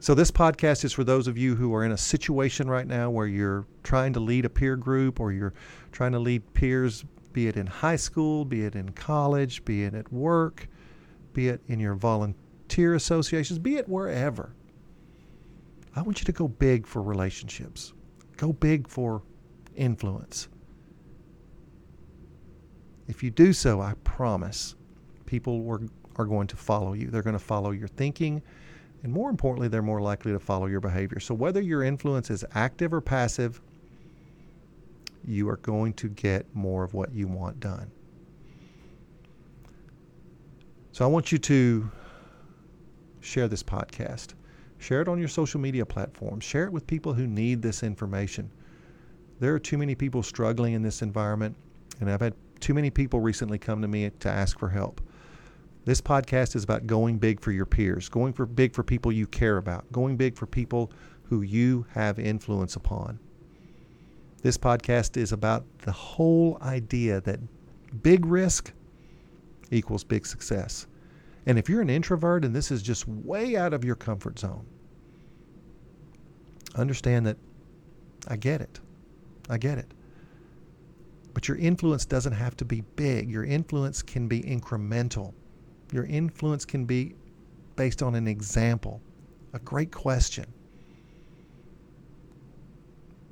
So, 0.00 0.14
this 0.14 0.30
podcast 0.30 0.84
is 0.84 0.92
for 0.92 1.02
those 1.02 1.26
of 1.26 1.36
you 1.36 1.56
who 1.56 1.74
are 1.74 1.84
in 1.84 1.90
a 1.90 1.96
situation 1.96 2.70
right 2.70 2.86
now 2.86 3.10
where 3.10 3.26
you're 3.26 3.66
trying 3.82 4.12
to 4.12 4.20
lead 4.20 4.44
a 4.44 4.48
peer 4.48 4.76
group 4.76 5.18
or 5.18 5.32
you're 5.32 5.54
trying 5.90 6.12
to 6.12 6.20
lead 6.20 6.54
peers, 6.54 7.04
be 7.32 7.48
it 7.48 7.56
in 7.56 7.66
high 7.66 7.96
school, 7.96 8.44
be 8.44 8.64
it 8.64 8.76
in 8.76 8.90
college, 8.92 9.64
be 9.64 9.82
it 9.82 9.94
at 9.94 10.12
work, 10.12 10.68
be 11.32 11.48
it 11.48 11.60
in 11.66 11.80
your 11.80 11.94
volunteer 11.94 12.94
associations, 12.94 13.58
be 13.58 13.74
it 13.74 13.88
wherever. 13.88 14.54
I 15.96 16.02
want 16.02 16.20
you 16.20 16.26
to 16.26 16.32
go 16.32 16.46
big 16.46 16.86
for 16.86 17.02
relationships, 17.02 17.92
go 18.36 18.52
big 18.52 18.86
for 18.86 19.22
influence. 19.74 20.46
If 23.08 23.24
you 23.24 23.30
do 23.30 23.52
so, 23.52 23.80
I 23.80 23.94
promise 24.04 24.76
people 25.26 25.62
were, 25.62 25.82
are 26.14 26.26
going 26.26 26.46
to 26.46 26.56
follow 26.56 26.92
you. 26.92 27.10
They're 27.10 27.22
going 27.22 27.32
to 27.32 27.44
follow 27.44 27.72
your 27.72 27.88
thinking 27.88 28.42
and 29.02 29.12
more 29.12 29.30
importantly, 29.30 29.68
they're 29.68 29.82
more 29.82 30.00
likely 30.00 30.32
to 30.32 30.40
follow 30.40 30.66
your 30.66 30.80
behavior. 30.80 31.20
So, 31.20 31.34
whether 31.34 31.60
your 31.60 31.82
influence 31.82 32.30
is 32.30 32.44
active 32.54 32.92
or 32.92 33.00
passive, 33.00 33.60
you 35.24 35.48
are 35.48 35.58
going 35.58 35.92
to 35.94 36.08
get 36.08 36.46
more 36.54 36.82
of 36.82 36.94
what 36.94 37.12
you 37.12 37.28
want 37.28 37.60
done. 37.60 37.90
So, 40.92 41.04
I 41.04 41.08
want 41.08 41.30
you 41.30 41.38
to 41.38 41.90
share 43.20 43.46
this 43.46 43.62
podcast. 43.62 44.34
Share 44.78 45.02
it 45.02 45.08
on 45.08 45.18
your 45.18 45.28
social 45.28 45.60
media 45.60 45.84
platforms. 45.84 46.44
Share 46.44 46.64
it 46.64 46.72
with 46.72 46.86
people 46.86 47.12
who 47.12 47.26
need 47.26 47.62
this 47.62 47.82
information. 47.82 48.50
There 49.40 49.54
are 49.54 49.58
too 49.58 49.78
many 49.78 49.94
people 49.94 50.22
struggling 50.22 50.74
in 50.74 50.82
this 50.82 51.02
environment, 51.02 51.56
and 52.00 52.10
I've 52.10 52.20
had 52.20 52.34
too 52.60 52.74
many 52.74 52.90
people 52.90 53.20
recently 53.20 53.58
come 53.58 53.82
to 53.82 53.88
me 53.88 54.10
to 54.10 54.28
ask 54.28 54.58
for 54.58 54.68
help. 54.68 55.00
This 55.88 56.02
podcast 56.02 56.54
is 56.54 56.64
about 56.64 56.86
going 56.86 57.16
big 57.16 57.40
for 57.40 57.50
your 57.50 57.64
peers, 57.64 58.10
going 58.10 58.34
for 58.34 58.44
big 58.44 58.74
for 58.74 58.82
people 58.82 59.10
you 59.10 59.26
care 59.26 59.56
about, 59.56 59.90
going 59.90 60.18
big 60.18 60.36
for 60.36 60.44
people 60.44 60.92
who 61.22 61.40
you 61.40 61.86
have 61.94 62.18
influence 62.18 62.76
upon. 62.76 63.18
This 64.42 64.58
podcast 64.58 65.16
is 65.16 65.32
about 65.32 65.64
the 65.78 65.92
whole 65.92 66.58
idea 66.60 67.22
that 67.22 67.40
big 68.02 68.26
risk 68.26 68.70
equals 69.70 70.04
big 70.04 70.26
success. 70.26 70.86
And 71.46 71.58
if 71.58 71.70
you're 71.70 71.80
an 71.80 71.88
introvert 71.88 72.44
and 72.44 72.54
this 72.54 72.70
is 72.70 72.82
just 72.82 73.08
way 73.08 73.56
out 73.56 73.72
of 73.72 73.82
your 73.82 73.96
comfort 73.96 74.38
zone, 74.38 74.66
understand 76.74 77.26
that 77.28 77.38
I 78.26 78.36
get 78.36 78.60
it. 78.60 78.78
I 79.48 79.56
get 79.56 79.78
it. 79.78 79.94
But 81.32 81.48
your 81.48 81.56
influence 81.56 82.04
doesn't 82.04 82.34
have 82.34 82.58
to 82.58 82.66
be 82.66 82.82
big. 82.96 83.30
Your 83.30 83.44
influence 83.44 84.02
can 84.02 84.28
be 84.28 84.42
incremental. 84.42 85.32
Your 85.92 86.04
influence 86.04 86.64
can 86.64 86.84
be 86.84 87.14
based 87.76 88.02
on 88.02 88.14
an 88.14 88.28
example, 88.28 89.00
a 89.52 89.58
great 89.58 89.92
question, 89.92 90.46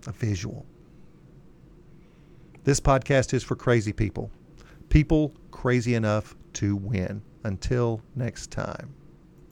a 0.07 0.13
visual. 0.13 0.65
This 2.65 2.81
podcast 2.81 3.35
is 3.35 3.43
for 3.45 3.57
crazy 3.57 3.93
people, 3.93 4.31
people 4.89 5.35
crazy 5.51 5.95
enough 5.95 6.35
to 6.55 6.77
win. 6.77 7.23
Until 7.45 8.03
next 8.17 8.51
time. 8.51 8.93